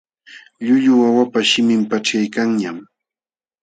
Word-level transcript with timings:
Llullu 0.65 0.93
wawapa 1.01 1.39
shimin 1.49 1.81
paćhyaykanñam. 1.89 2.77